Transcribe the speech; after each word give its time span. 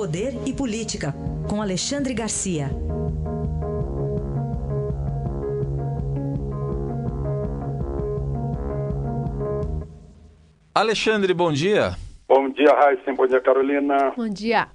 Poder 0.00 0.32
e 0.46 0.52
Política, 0.54 1.14
com 1.46 1.60
Alexandre 1.60 2.14
Garcia. 2.14 2.70
Alexandre, 10.74 11.34
bom 11.34 11.52
dia. 11.52 11.98
Bom 12.26 12.48
dia, 12.48 12.72
Raíssa. 12.72 13.12
Bom 13.12 13.26
dia, 13.26 13.42
Carolina. 13.42 14.14
Bom 14.16 14.26
dia. 14.30 14.68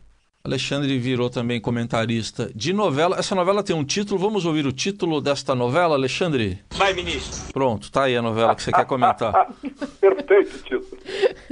Alexandre 0.44 0.96
virou 1.00 1.28
também 1.28 1.60
comentarista 1.60 2.52
de 2.54 2.72
novela. 2.72 3.18
Essa 3.18 3.34
novela 3.34 3.64
tem 3.64 3.76
um 3.76 3.84
título. 3.84 4.20
Vamos 4.20 4.46
ouvir 4.46 4.68
o 4.68 4.72
título 4.72 5.20
desta 5.20 5.56
novela, 5.56 5.96
Alexandre? 5.96 6.60
Vai, 6.70 6.94
ministro. 6.94 7.52
Pronto, 7.52 7.92
tá 7.92 8.04
aí 8.04 8.16
a 8.16 8.22
novela 8.22 8.56
que 8.56 8.62
você 8.62 8.72
quer 8.72 8.86
comentar. 8.86 9.52
Perfeito 10.00 10.60
título. 10.60 10.85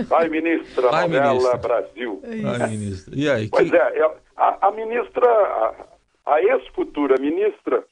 Vai, 0.08 0.28
ministra, 0.30 0.90
Vai, 0.90 1.08
novela 1.08 1.34
ministra. 1.34 1.58
Brasil. 1.58 2.22
Ai, 2.62 2.70
ministro. 2.70 3.16
E 3.16 3.30
aí? 3.30 3.50
Pois 3.50 3.70
que- 3.70 3.76
é, 3.76 4.00
é, 4.00 4.16
a, 4.38 4.68
a 4.68 4.72
ministra, 4.72 5.28
a, 5.28 6.34
a 6.34 6.42
ex-futura 6.42 7.16
ministra, 7.20 7.84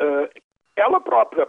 eh, 0.00 0.30
ela 0.76 1.00
própria 1.00 1.48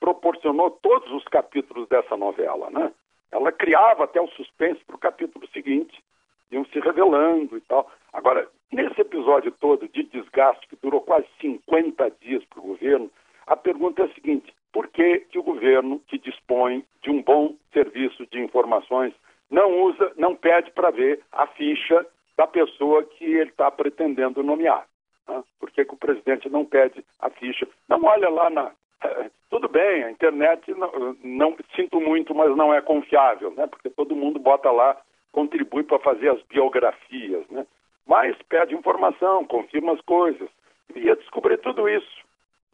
proporcionou 0.00 0.70
todos 0.70 1.10
os 1.12 1.24
capítulos 1.24 1.88
dessa 1.88 2.16
novela, 2.16 2.68
né? 2.70 2.92
Ela 3.32 3.50
criava 3.50 4.04
até 4.04 4.20
o 4.20 4.28
suspense 4.28 4.80
para 4.86 4.96
o 4.96 5.00
capítulo 5.00 5.46
seguinte, 5.48 6.02
iam 6.50 6.64
se 6.66 6.78
revelando 6.78 7.56
e 7.56 7.60
tal. 7.62 7.90
Agora, 8.12 8.48
nesse 8.72 9.00
episódio 9.00 9.50
todo 9.52 9.88
de 9.88 10.02
desgaste 10.04 10.66
que 10.68 10.76
durou 10.82 11.00
quase 11.00 11.26
50 11.40 12.10
dias 12.20 12.44
para 12.44 12.60
o 12.60 12.66
governo, 12.66 13.10
a 13.46 13.56
pergunta 13.56 14.02
é 14.02 14.04
a 14.06 14.14
seguinte: 14.14 14.54
por 14.72 14.88
que, 14.88 15.20
que 15.30 15.38
o 15.38 15.42
governo, 15.42 16.00
que 16.06 16.18
dispõe 16.18 16.84
de 17.02 17.10
um 17.10 17.22
bom 17.22 17.54
serviço 17.72 18.25
de 18.36 18.42
informações, 18.42 19.12
não 19.50 19.82
usa, 19.82 20.12
não 20.16 20.34
pede 20.36 20.70
para 20.72 20.90
ver 20.90 21.20
a 21.32 21.46
ficha 21.46 22.06
da 22.36 22.46
pessoa 22.46 23.02
que 23.02 23.24
ele 23.24 23.50
está 23.50 23.70
pretendendo 23.70 24.42
nomear? 24.42 24.86
né? 25.28 25.42
Por 25.58 25.70
que, 25.70 25.84
que 25.84 25.94
o 25.94 25.98
presidente 25.98 26.48
não 26.50 26.64
pede 26.64 27.04
a 27.20 27.30
ficha? 27.30 27.66
Não 27.88 28.02
olha 28.04 28.28
lá 28.28 28.50
na. 28.50 28.72
Tudo 29.48 29.68
bem, 29.68 30.02
a 30.04 30.10
internet 30.10 30.72
não, 30.74 31.16
não- 31.22 31.56
sinto 31.74 32.00
muito, 32.00 32.34
mas 32.34 32.54
não 32.56 32.74
é 32.74 32.80
confiável, 32.82 33.50
né? 33.52 33.66
Porque 33.66 33.88
todo 33.88 34.16
mundo 34.16 34.38
bota 34.38 34.70
lá, 34.70 34.96
contribui 35.32 35.84
para 35.84 35.98
fazer 36.00 36.30
as 36.30 36.42
biografias, 36.42 37.46
né? 37.48 37.66
Mas 38.06 38.36
pede 38.48 38.74
informação, 38.74 39.44
confirma 39.44 39.92
as 39.92 40.00
coisas. 40.02 40.48
Ia 40.94 41.16
descobrir 41.16 41.58
tudo 41.58 41.88
isso. 41.88 42.24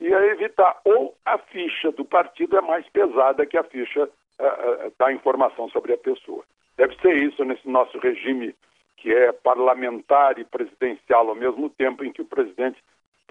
Ia 0.01 0.19
evitar. 0.33 0.81
Ou 0.85 1.15
a 1.25 1.39
ficha 1.39 1.93
do 1.93 2.05
partido 2.05 2.57
é 2.57 2.61
mais 2.61 2.87
pesada 2.89 3.47
que 3.47 3.57
a 3.57 3.63
ficha 3.65 4.09
da 4.99 5.13
informação 5.13 5.69
sobre 5.71 5.93
a 5.93 5.99
pessoa. 5.99 6.45
Deve 6.77 6.97
ser 6.97 7.17
isso 7.17 7.45
nesse 7.45 7.69
nosso 7.69 7.99
regime 7.99 8.55
que 8.97 9.13
é 9.13 9.33
parlamentar 9.33 10.39
e 10.39 10.45
presidencial 10.45 11.29
ao 11.29 11.35
mesmo 11.35 11.69
tempo, 11.71 12.05
em 12.05 12.13
que 12.13 12.23
o 12.23 12.27
presidente 12.27 12.83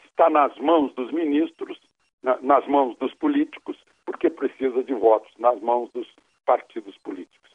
está 0.05 0.29
nas 0.29 0.55
mãos 0.57 0.93
dos 0.93 1.11
ministros, 1.11 1.79
na- 2.21 2.37
nas 2.41 2.67
mãos 2.67 2.97
dos 2.97 3.13
políticos, 3.13 3.77
porque 4.05 4.29
precisa 4.29 4.83
de 4.83 4.93
votos 4.93 5.31
nas 5.39 5.59
mãos 5.61 5.89
dos 5.91 6.07
partidos 6.45 6.97
políticos. 6.97 7.51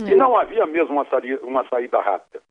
E 0.00 0.14
não 0.14 0.36
havia 0.36 0.66
mesmo 0.66 0.94
uma 0.94 1.04
saída, 1.04 1.44
uma 1.44 1.68
saída 1.68 2.00
rápida. 2.00 2.42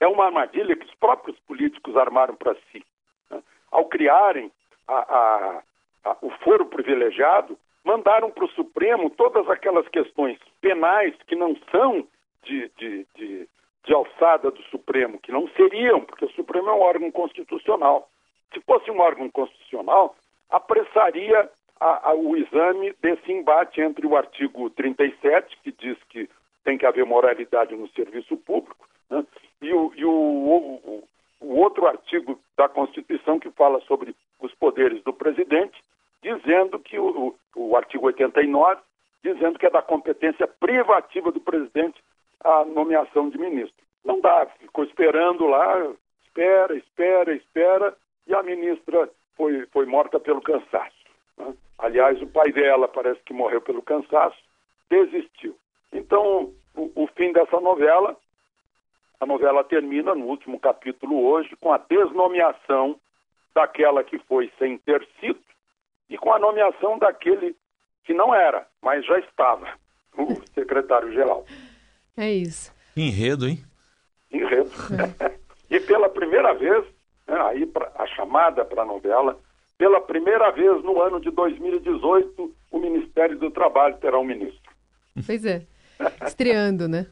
É 0.00 0.06
uma 0.08 0.24
armadilha 0.26 0.74
que 0.74 0.86
os 0.86 0.94
próprios 0.94 1.38
políticos 1.40 1.96
armaram 1.96 2.34
para 2.34 2.54
si. 2.70 2.84
né? 3.30 3.42
Ao 3.70 3.84
criarem 3.84 4.50
a- 4.88 4.94
a- 4.94 5.62
a- 6.04 6.16
o 6.22 6.30
foro 6.30 6.66
privilegiado, 6.66 7.58
mandaram 7.84 8.30
para 8.30 8.44
o 8.44 8.50
Supremo 8.50 9.10
todas 9.10 9.48
aquelas 9.48 9.86
questões 9.88 10.38
penais 10.60 11.14
que 11.26 11.34
não 11.34 11.56
são 11.70 12.06
de, 12.44 12.70
de, 12.78 13.06
de, 13.16 13.48
de 13.84 13.94
alçada 13.94 14.50
do 14.50 14.62
Supremo, 14.64 15.18
que 15.18 15.32
não 15.32 15.48
seriam, 15.50 16.00
porque 16.00 16.24
o 16.24 16.30
Supremo 16.32 16.68
é 16.70 16.72
um 16.72 16.80
órgão 16.80 17.10
constitucional. 17.10 18.08
Se 18.52 18.60
fosse 18.60 18.90
um 18.90 19.00
órgão 19.00 19.28
constitucional, 19.30 20.14
apressaria 20.50 21.50
a- 21.80 22.10
a- 22.10 22.14
o 22.14 22.36
exame 22.36 22.92
desse 23.00 23.32
embate 23.32 23.80
entre 23.80 24.06
o 24.06 24.16
artigo 24.16 24.70
37, 24.70 25.56
que 25.62 25.72
diz 25.72 25.96
que 26.10 26.28
tem 26.64 26.78
que 26.78 26.86
haver 26.86 27.04
moralidade 27.04 27.74
no 27.74 27.88
serviço 27.88 28.36
público, 28.36 28.86
né, 29.10 29.24
e, 29.60 29.72
o, 29.72 29.92
e 29.96 30.04
o- 30.04 30.10
o- 30.12 31.08
o 31.40 31.58
outro 31.58 31.86
artigo 31.86 32.38
da 32.56 32.68
Constituição 32.68 33.40
que 33.40 33.50
fala 33.50 33.80
sobre 33.80 34.14
os 34.40 34.54
poderes 34.54 35.02
do 35.02 35.12
presidente, 35.12 35.82
dizendo 36.22 36.78
que 36.78 36.96
o, 37.00 37.34
o, 37.56 37.60
o 37.70 37.76
artigo 37.92 38.06
89, 38.06 38.80
dizendo 39.22 39.58
que 39.58 39.66
é 39.66 39.70
da 39.70 39.82
competência 39.82 40.46
privativa 40.46 41.30
do 41.30 41.40
presidente 41.40 42.02
a 42.42 42.64
nomeação 42.64 43.28
de 43.28 43.38
ministro. 43.38 43.84
Não 44.04 44.20
dá, 44.20 44.46
ficou 44.58 44.84
esperando 44.84 45.46
lá, 45.46 45.92
espera, 46.24 46.74
espera, 46.76 47.34
espera, 47.34 47.96
e 48.26 48.34
a 48.34 48.42
ministra 48.42 49.08
foi, 49.36 49.66
foi 49.66 49.86
morta 49.86 50.18
pelo 50.18 50.40
cansaço. 50.40 50.96
né? 51.36 51.54
Aliás, 51.78 52.20
o 52.22 52.26
pai 52.26 52.50
dela 52.52 52.88
parece 52.88 53.20
que 53.22 53.32
morreu 53.32 53.60
pelo 53.60 53.82
cansaço, 53.82 54.38
desistiu. 54.88 55.56
Então, 55.92 56.52
o, 56.74 56.90
o 56.94 57.06
fim 57.08 57.32
dessa 57.32 57.60
novela, 57.60 58.16
a 59.20 59.26
novela 59.26 59.62
termina 59.62 60.14
no 60.14 60.26
último 60.26 60.58
capítulo 60.58 61.24
hoje 61.24 61.54
com 61.56 61.72
a 61.72 61.78
desnomeação 61.78 62.98
daquela 63.54 64.02
que 64.02 64.18
foi 64.20 64.50
sem 64.58 64.78
ter 64.78 65.06
sido 65.20 65.38
e 66.08 66.18
com 66.18 66.32
a 66.32 66.38
nomeação 66.38 66.98
daquele 66.98 67.54
que 68.04 68.12
não 68.14 68.34
era, 68.34 68.66
mas 68.82 69.04
já 69.06 69.18
estava, 69.18 69.68
o 70.16 70.34
secretário-geral. 70.54 71.44
É 72.16 72.30
isso. 72.30 72.72
Enredo, 72.96 73.48
hein? 73.48 73.62
Enredo. 74.30 74.70
e 75.70 75.80
pela 75.80 76.08
primeira 76.08 76.52
vez, 76.54 76.84
né, 77.26 77.40
aí 77.42 77.66
pra- 77.66 77.90
a 77.96 78.06
chamada 78.06 78.64
para 78.64 78.82
a 78.82 78.86
novela, 78.86 79.38
pela 79.78 80.00
primeira 80.00 80.50
vez 80.50 80.82
no 80.84 81.00
ano 81.02 81.20
de 81.20 81.30
2018, 81.30 82.54
o 82.70 82.78
Ministério 82.78 83.38
do 83.38 83.50
Trabalho 83.50 83.96
terá 83.98 84.18
um 84.18 84.24
ministro. 84.24 84.70
Pois 85.26 85.44
é. 85.44 85.62
Estreando, 86.24 86.88
né? 86.88 87.06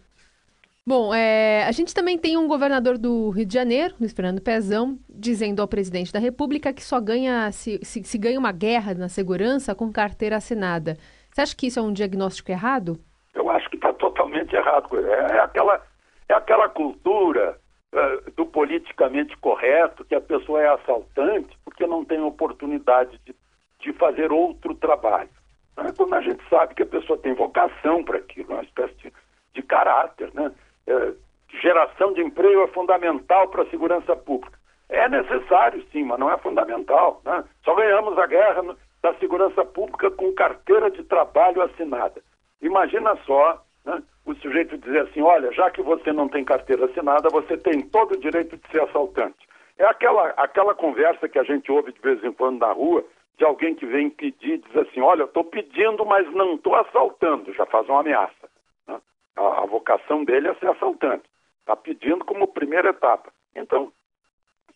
Bom, 0.91 1.15
é, 1.15 1.63
a 1.69 1.71
gente 1.71 1.95
também 1.95 2.19
tem 2.19 2.37
um 2.37 2.49
governador 2.49 2.99
do 2.99 3.31
Rio 3.31 3.47
de 3.47 3.55
Janeiro, 3.55 3.95
Luiz 4.01 4.13
Fernando 4.13 4.43
Pezão, 4.43 4.99
dizendo 5.09 5.63
ao 5.63 5.69
presidente 5.69 6.13
da 6.13 6.19
República 6.19 6.73
que 6.73 6.83
só 6.83 7.01
ganha 7.01 7.49
se, 7.53 7.79
se, 7.85 8.03
se 8.03 8.19
ganha 8.19 8.37
uma 8.37 8.51
guerra 8.51 8.93
na 8.93 9.09
segurança 9.09 9.73
com 9.73 9.93
carteira 9.93 10.35
assinada. 10.35 10.97
Você 11.31 11.43
acha 11.43 11.57
que 11.57 11.69
isso 11.69 11.79
é 11.79 11.83
um 11.83 11.93
diagnóstico 11.93 12.51
errado? 12.51 12.99
Eu 13.33 13.49
acho 13.51 13.71
que 13.71 13.77
está 13.77 13.93
totalmente 13.93 14.53
errado. 14.53 14.89
É, 14.99 15.37
é 15.37 15.39
aquela, 15.39 15.81
é 16.29 16.35
aquela 16.35 16.69
cultura 16.69 17.57
eh, 17.93 18.23
do 18.37 18.45
politicamente 18.45 19.37
correto, 19.37 20.05
que 20.05 20.17
a 20.17 20.21
pessoa 20.21 20.61
é 20.61 20.71
assaltante 20.71 21.57
porque 21.65 21.87
não 21.87 22.05
tem 22.05 22.21
oportunidade 22.21 23.17
de, 23.25 23.33
de 23.79 23.93
fazer 23.93 24.33
outro 24.33 24.75
trabalho. 24.75 25.31
Né? 25.77 25.93
Quando 25.97 26.15
a 26.15 26.21
gente 26.21 26.43
sabe 26.51 26.75
que 26.75 26.83
a 26.83 26.87
pessoa 26.87 27.17
tem 27.17 27.33
vocação 27.33 28.03
para 28.03 28.19
aquilo, 28.19 28.55
uma 28.55 28.65
espécie 28.65 28.97
de, 28.97 29.13
de 29.55 29.63
caráter. 29.63 30.35
Né? 30.35 30.51
Eh, 30.91 31.15
geração 31.63 32.13
de 32.13 32.23
é 32.59 32.67
fundamental 32.69 33.49
para 33.49 33.63
a 33.63 33.71
segurança 33.71 34.17
pública. 34.17 34.59
É 34.89 35.09
necessário, 35.09 35.85
sim, 35.93 36.03
mas 36.05 36.19
não 36.19 36.31
é 36.31 36.37
fundamental. 36.39 37.21
Né? 37.25 37.45
Só 37.65 37.75
ganhamos 37.75 38.19
a 38.19 38.27
guerra 38.27 38.77
da 39.03 39.15
segurança 39.15 39.65
pública 39.65 40.11
com 40.11 40.33
carteira 40.33 40.91
de 40.91 41.05
trabalho 41.05 41.63
assinada. 41.63 42.21
Imagina 42.61 43.17
só 43.25 43.63
né, 43.85 44.03
o 44.27 44.35
sujeito 44.35 44.77
dizer 44.77 45.03
assim: 45.03 45.23
olha, 45.23 45.53
já 45.53 45.71
que 45.71 45.81
você 45.81 46.13
não 46.13 46.29
tem 46.29 46.45
carteira 46.45 46.87
assinada, 46.87 47.29
você 47.31 47.57
tem 47.57 47.81
todo 47.83 48.13
o 48.13 48.21
direito 48.21 48.57
de 48.57 48.69
ser 48.71 48.83
assaltante. 48.83 49.49
É 49.79 49.85
aquela, 49.87 50.29
aquela 50.37 50.75
conversa 50.75 51.29
que 51.29 51.39
a 51.39 51.45
gente 51.45 51.71
ouve 51.71 51.93
de 51.93 52.01
vez 52.01 52.23
em 52.23 52.33
quando 52.33 52.59
na 52.59 52.73
rua, 52.73 53.05
de 53.39 53.45
alguém 53.45 53.75
que 53.75 53.87
vem 53.87 54.11
pedir, 54.11 54.59
diz 54.59 54.77
assim: 54.77 55.01
olha, 55.01 55.25
estou 55.25 55.45
pedindo, 55.45 56.05
mas 56.05 56.31
não 56.35 56.57
estou 56.57 56.75
assaltando, 56.75 57.55
já 57.55 57.65
faz 57.67 57.89
uma 57.89 58.01
ameaça. 58.01 58.51
né? 58.87 59.01
A, 59.37 59.63
a 59.63 59.67
vocação 59.67 60.25
dele 60.25 60.49
é 60.49 60.55
ser 60.57 60.69
assaltante. 60.69 61.30
Está 61.71 61.77
pedindo 61.77 62.25
como 62.25 62.49
primeira 62.49 62.91
etapa. 62.91 63.33
Então, 63.55 63.93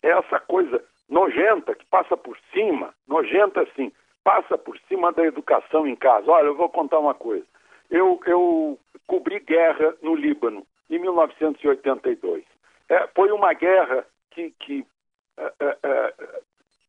é 0.01 0.11
essa 0.11 0.39
coisa 0.39 0.81
nojenta 1.09 1.75
que 1.75 1.85
passa 1.87 2.15
por 2.15 2.37
cima, 2.53 2.93
nojenta 3.05 3.63
assim, 3.63 3.91
passa 4.23 4.57
por 4.57 4.79
cima 4.87 5.11
da 5.11 5.25
educação 5.25 5.85
em 5.85 5.95
casa. 5.97 6.31
Olha, 6.31 6.45
eu 6.45 6.55
vou 6.55 6.69
contar 6.69 6.99
uma 6.99 7.13
coisa. 7.13 7.45
Eu, 7.91 8.17
eu 8.25 8.79
cobri 9.07 9.41
guerra 9.41 9.93
no 10.01 10.15
Líbano 10.15 10.65
em 10.89 10.97
1982. 10.97 12.45
É, 12.87 13.07
foi 13.13 13.29
uma 13.33 13.51
guerra 13.51 14.05
que, 14.31 14.51
que 14.51 14.85
é, 15.37 15.53
é, 15.59 15.77
é, 15.83 16.13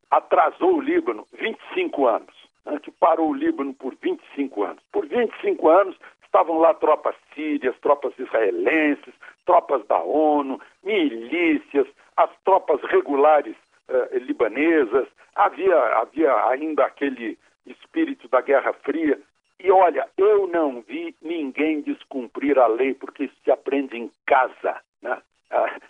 atrasou 0.09 0.77
o 0.77 0.81
Líbano 0.81 1.27
25 1.33 2.07
anos, 2.07 2.35
né, 2.65 2.79
que 2.81 2.93
parou 2.93 3.31
o 3.31 3.35
Líbano 3.35 3.75
por 3.75 3.93
25 4.01 4.63
anos. 4.63 4.85
Por 4.93 5.05
25 5.09 5.69
anos 5.69 5.97
estavam 6.37 6.59
lá 6.59 6.75
tropas 6.75 7.17
sírias, 7.35 7.75
tropas 7.81 8.13
israelenses, 8.19 9.15
tropas 9.47 9.83
da 9.87 9.99
ONU, 9.99 10.61
milícias, 10.85 11.87
as 12.15 12.31
tropas 12.45 12.79
regulares 12.83 13.57
eh, 13.89 14.19
libanesas, 14.19 15.09
havia, 15.35 15.77
havia 15.99 16.49
ainda 16.49 16.85
aquele 16.85 17.39
espírito 17.65 18.29
da 18.29 18.43
Guerra 18.43 18.75
Fria. 18.75 19.19
E 19.59 19.71
olha, 19.71 20.07
eu 20.19 20.47
não 20.47 20.83
vi 20.83 21.17
ninguém 21.23 21.81
descumprir 21.81 22.59
a 22.59 22.67
lei, 22.67 22.93
porque 22.93 23.25
isso 23.25 23.37
se 23.43 23.51
aprende 23.51 23.97
em 23.97 24.11
casa. 24.27 24.79
Né? 25.01 25.19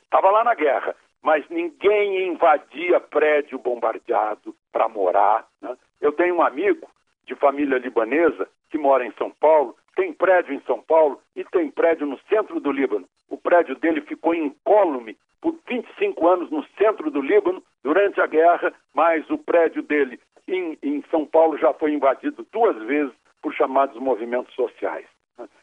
Estava 0.04 0.30
lá 0.30 0.44
na 0.44 0.54
guerra, 0.54 0.94
mas 1.22 1.44
ninguém 1.48 2.28
invadia 2.28 3.00
prédio 3.00 3.58
bombardeado 3.58 4.54
para 4.70 4.88
morar. 4.88 5.44
Né? 5.60 5.76
Eu 6.00 6.12
tenho 6.12 6.36
um 6.36 6.42
amigo 6.42 6.88
de 7.26 7.34
família 7.34 7.78
libanesa 7.78 8.48
que 8.70 8.78
mora 8.78 9.04
em 9.04 9.12
São 9.18 9.30
Paulo, 9.30 9.76
tem 9.96 10.12
prédio 10.12 10.54
em 10.54 10.60
São 10.60 10.80
Paulo 10.80 11.20
e 11.34 11.42
tem 11.44 11.70
prédio 11.70 12.06
no 12.06 12.18
centro 12.28 12.60
do 12.60 12.70
Líbano. 12.70 13.08
O 13.28 13.36
prédio 13.36 13.74
dele 13.74 14.02
ficou 14.02 14.34
incólume 14.34 15.16
por 15.40 15.58
25 15.66 16.28
anos 16.28 16.50
no 16.50 16.64
centro 16.78 17.10
do 17.10 17.20
Líbano 17.20 17.62
durante 17.82 18.20
a 18.20 18.26
guerra, 18.26 18.72
mas 18.94 19.28
o 19.30 19.38
prédio 19.38 19.82
dele 19.82 20.20
em, 20.46 20.78
em 20.82 21.02
São 21.10 21.26
Paulo 21.26 21.58
já 21.58 21.72
foi 21.72 21.92
invadido 21.92 22.46
duas 22.52 22.76
vezes 22.84 23.14
por 23.42 23.52
chamados 23.54 24.00
movimentos 24.00 24.54
sociais. 24.54 25.06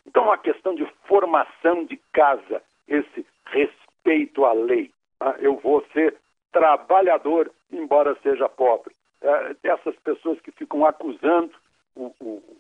Então, 0.06 0.24
é 0.24 0.27
uma 0.27 0.38
questão 0.38 0.75
de 0.75 0.86
formação 1.06 1.86
de 1.86 1.97
casa, 2.12 2.62
esse 2.88 3.25
respeito 3.45 4.45
à 4.45 4.53
lei. 4.53 4.91
Eu 5.39 5.57
vou 5.57 5.86
ser 5.94 6.15
trabalhador, 6.51 7.51
embora 7.71 8.18
seja 8.21 8.47
pobre. 8.50 8.94
É, 9.21 9.56
essas 9.63 9.95
pessoas 9.97 10.39
que 10.41 10.51
ficam 10.51 10.86
acusando 10.86 11.53
o, 11.95 12.13
o, 12.19 12.57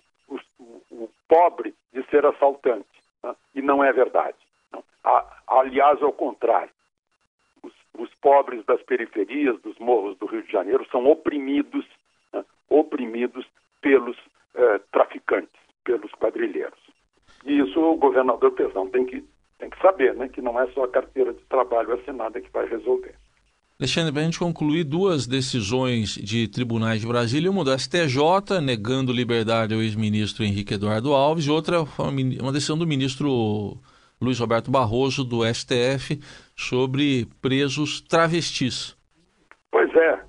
o, 0.91 1.09
pobre 1.27 1.73
de 1.93 2.03
ser 2.09 2.25
assaltante. 2.25 2.87
Né? 3.23 3.35
E 3.55 3.61
não 3.61 3.83
é 3.83 3.91
verdade. 3.91 4.37
Não. 4.71 4.83
aliás, 5.47 6.01
ao 6.01 6.13
contrário. 6.13 6.71
Os, 7.61 7.73
os, 7.97 8.13
pobres 8.15 8.65
das 8.65 8.81
periferias, 8.83 9.59
dos 9.61 9.77
morros 9.79 10.17
do 10.17 10.25
Rio 10.25 10.43
de 10.43 10.51
Janeiro, 10.51 10.85
são 10.91 11.05
oprimidos, 11.07 11.85
né? 12.33 12.43
oprimidos 12.69 13.45
pelos 13.81 14.17
eh, 14.55 14.79
traficantes, 14.91 15.61
pelos 15.83 16.11
quadrilheiros. 16.13 16.79
E 17.45 17.59
isso 17.59 17.79
o 17.79 17.97
governador 17.97 18.51
Pezão 18.51 18.89
tem 18.89 19.05
que, 19.05 19.23
tem 19.59 19.69
que 19.69 19.81
saber, 19.81 20.13
né? 20.15 20.29
que 20.29 20.41
não 20.41 20.59
é 20.59 20.67
só 20.71 20.83
a 20.83 20.89
carteira 20.89 21.33
de 21.33 21.43
trabalho 21.45 21.93
assinada 21.93 22.41
que 22.41 22.49
vai 22.51 22.65
resolver. 22.67 23.15
Alexandre, 23.83 24.13
para 24.13 24.21
a 24.21 24.25
gente 24.25 24.39
concluir, 24.39 24.85
duas 24.85 25.27
decisões 25.27 26.15
de 26.15 26.47
tribunais 26.47 27.01
de 27.01 27.07
Brasília, 27.07 27.51
uma 27.51 27.65
do 27.65 27.77
STJ, 27.77 28.61
negando 28.63 29.11
liberdade 29.11 29.73
ao 29.73 29.81
ex-ministro 29.81 30.45
Henrique 30.45 30.75
Eduardo 30.75 31.13
Alves, 31.13 31.47
e 31.47 31.51
outra 31.51 31.81
uma 32.41 32.53
decisão 32.53 32.77
do 32.77 32.87
ministro 32.87 33.77
Luiz 34.21 34.39
Roberto 34.39 34.71
Barroso, 34.71 35.25
do 35.25 35.43
STF, 35.45 36.17
sobre 36.55 37.27
presos 37.41 37.99
travestis. 37.99 38.95
Pois 39.69 39.93
é. 39.93 40.23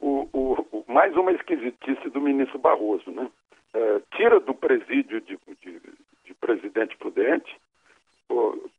O, 0.00 0.28
o, 0.32 0.84
mais 0.86 1.12
uma 1.16 1.32
esquisitice 1.32 2.08
do 2.10 2.20
ministro 2.20 2.60
Barroso, 2.60 3.10
né? 3.10 3.28
É, 3.74 4.00
tira 4.14 4.38
do 4.38 4.54
presídio 4.54 5.20
de, 5.22 5.36
de, 5.60 5.80
de 6.24 6.34
presidente 6.34 6.96
prudente 6.98 7.52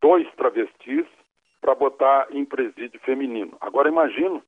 dois 0.02 0.28
travestis 0.36 1.06
para 1.66 1.74
botar 1.74 2.28
em 2.30 2.46
presídio 2.46 3.00
feminino. 3.00 3.58
Agora 3.60 3.90
imagino 3.90 4.44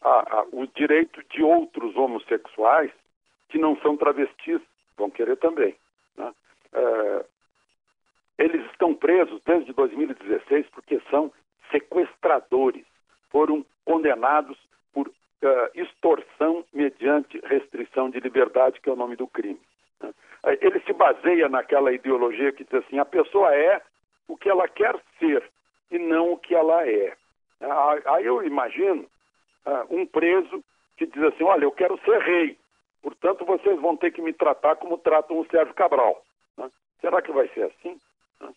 a, 0.00 0.38
a, 0.38 0.46
o 0.52 0.66
direito 0.68 1.22
de 1.28 1.42
outros 1.42 1.94
homossexuais 1.94 2.90
que 3.50 3.58
não 3.58 3.76
são 3.82 3.94
travestis, 3.94 4.58
vão 4.96 5.10
querer 5.10 5.36
também. 5.36 5.76
Né? 6.16 6.32
É, 6.72 7.24
eles 8.38 8.64
estão 8.70 8.94
presos 8.94 9.42
desde 9.44 9.70
2016 9.74 10.66
porque 10.70 10.98
são 11.10 11.30
sequestradores. 11.70 12.86
Foram 13.28 13.66
condenados 13.84 14.56
por 14.94 15.08
uh, 15.08 15.12
extorsão 15.74 16.64
mediante 16.72 17.38
restrição 17.44 18.08
de 18.08 18.18
liberdade, 18.18 18.80
que 18.80 18.88
é 18.88 18.92
o 18.92 18.96
nome 18.96 19.16
do 19.16 19.26
crime. 19.26 19.60
Né? 20.00 20.10
Ele 20.62 20.80
se 20.80 20.94
baseia 20.94 21.50
naquela 21.50 21.92
ideologia 21.92 22.50
que 22.50 22.64
diz 22.64 22.74
assim: 22.74 22.98
a 22.98 23.04
pessoa 23.04 23.54
é 23.54 23.82
o 24.26 24.38
que 24.38 24.48
ela 24.48 24.66
quer 24.66 24.98
ser 25.18 25.51
não 26.12 26.32
o 26.32 26.38
que 26.38 26.54
ela 26.54 26.86
é. 26.86 27.16
Ah, 27.60 27.94
aí 28.14 28.26
eu 28.26 28.44
imagino 28.44 29.06
uh, 29.66 29.86
um 29.96 30.06
preso 30.06 30.62
que 30.96 31.06
diz 31.06 31.22
assim: 31.24 31.44
olha, 31.44 31.64
eu 31.64 31.72
quero 31.72 31.98
ser 32.04 32.18
rei, 32.20 32.58
portanto 33.02 33.44
vocês 33.44 33.80
vão 33.80 33.96
ter 33.96 34.12
que 34.12 34.20
me 34.20 34.32
tratar 34.32 34.76
como 34.76 34.98
tratam 34.98 35.38
o 35.38 35.46
Sérgio 35.46 35.74
Cabral. 35.74 36.22
Né? 36.56 36.70
Será 37.00 37.22
que 37.22 37.32
vai 37.32 37.48
ser 37.48 37.64
assim? 37.64 37.98
Né? 38.40 38.52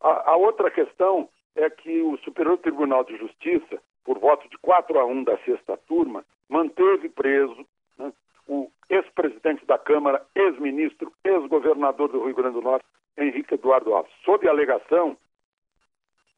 A, 0.00 0.32
a, 0.32 0.36
outra 0.36 0.70
questão 0.70 1.28
é 1.56 1.68
que 1.68 2.00
o 2.02 2.16
Superior 2.18 2.58
Tribunal 2.58 3.04
de 3.04 3.16
Justiça, 3.16 3.82
por 4.04 4.18
voto 4.18 4.48
de 4.48 4.56
4 4.58 4.98
a 4.98 5.04
1 5.04 5.24
da 5.24 5.36
sexta 5.38 5.76
turma, 5.88 6.24
manteve 6.48 7.08
preso 7.08 7.66
né, 7.98 8.12
o 8.46 8.70
ex-presidente 8.88 9.64
da 9.66 9.78
Câmara, 9.78 10.24
ex-ministro, 10.34 11.12
ex-governador 11.24 12.08
do 12.08 12.24
Rio 12.24 12.34
Grande 12.34 12.54
do 12.54 12.62
Norte, 12.62 12.86
Henrique 13.16 13.54
Eduardo 13.54 13.94
Alves, 13.94 14.12
sob 14.24 14.46
a 14.46 14.50
alegação 14.50 15.16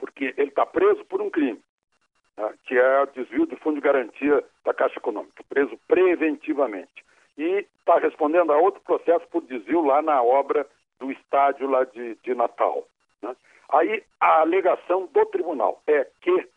porque 0.03 0.35
ele 0.37 0.49
está 0.49 0.67
preso 0.67 1.05
por 1.05 1.23
um 1.23 1.31
crime, 1.31 1.63
né, 2.37 2.53
que 2.65 2.77
é 2.77 3.03
o 3.03 3.07
desvio 3.07 3.47
do 3.47 3.57
fundo 3.59 3.77
de 3.77 3.83
garantia 3.83 4.45
da 4.65 4.75
Caixa 4.75 4.99
Econômica, 4.99 5.45
preso 5.49 5.79
preventivamente. 5.87 7.05
E 7.39 7.65
está 7.79 7.99
respondendo 8.01 8.53
a 8.53 8.59
outro 8.59 8.81
processo 8.81 9.25
por 9.29 9.43
desvio 9.45 9.81
lá 9.81 10.03
na 10.03 10.21
obra 10.21 10.67
do 10.99 11.13
estádio 11.13 11.71
lá 11.71 11.85
de, 11.85 12.17
de 12.17 12.35
Natal. 12.35 12.85
Né? 13.23 13.37
Aí 13.71 14.03
a 14.21 14.41
alegação 14.41 15.07
do 15.07 15.25
tribunal 15.27 15.81
é 15.87 16.05
que, 16.21 16.49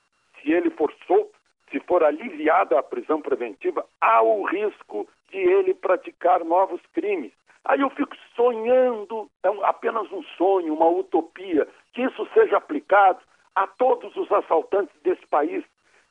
se 0.41 0.51
ele 0.51 0.71
for 0.71 0.91
solto, 1.05 1.35
se 1.69 1.79
for 1.81 2.03
aliviada 2.03 2.79
a 2.79 2.83
prisão 2.83 3.21
preventiva, 3.21 3.85
há 4.01 4.23
o 4.23 4.43
risco 4.45 5.07
de 5.29 5.37
ele 5.37 5.75
praticar 5.75 6.43
novos 6.43 6.81
crimes. 6.93 7.31
Aí 7.63 7.81
eu 7.81 7.91
fico 7.91 8.15
sonhando, 8.35 9.29
é 9.43 9.49
apenas 9.63 10.11
um 10.11 10.23
sonho, 10.35 10.73
uma 10.73 10.87
utopia, 10.87 11.67
que 11.93 12.01
isso 12.01 12.27
seja 12.33 12.57
aplicado 12.57 13.19
a 13.55 13.67
todos 13.67 14.15
os 14.15 14.31
assaltantes 14.31 14.95
desse 15.03 15.25
país 15.27 15.63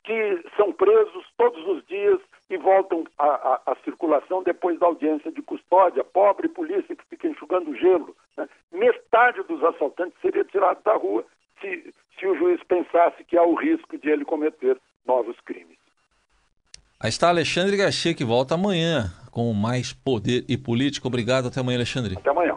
que 0.03 0.43
são 0.55 0.71
presos 0.71 1.25
todos 1.37 1.65
os 1.67 1.85
dias 1.87 2.19
e 2.49 2.57
voltam 2.57 3.05
à, 3.17 3.75
circulação 3.83 4.43
depois 4.43 4.79
da 4.79 4.85
audiência 4.85 5.31
de 5.31 5.41
custódia, 5.41 6.03
pobre 6.03 6.47
polícia 6.47 6.95
que 6.95 7.03
fica 7.09 7.27
enxugando 7.27 7.75
gelo. 7.75 8.15
Né? 8.37 8.47
Metade 8.71 9.41
dos 9.43 9.63
assaltantes 9.63 10.13
seria 10.21 10.43
tirado 10.43 10.81
da 10.83 10.95
rua 10.95 11.25
se, 11.59 11.91
se 12.19 12.27
o 12.27 12.35
juiz 12.35 12.61
pensasse 12.63 13.23
que 13.23 13.35
há 13.35 13.43
o 13.43 13.55
risco 13.55 13.97
de 13.97 14.09
ele 14.09 14.25
cometer 14.25 14.77
novos 15.05 15.39
crimes. 15.41 15.77
Aí 16.99 17.09
está 17.09 17.29
Alexandre 17.29 17.75
Garcia, 17.75 18.13
que 18.13 18.23
volta 18.23 18.53
amanhã 18.53 19.11
com 19.31 19.51
mais 19.53 19.91
poder 19.91 20.45
e 20.47 20.57
política. 20.57 21.07
Obrigado, 21.07 21.47
até 21.47 21.59
amanhã, 21.59 21.77
Alexandre. 21.77 22.15
Até 22.17 22.29
amanhã. 22.29 22.55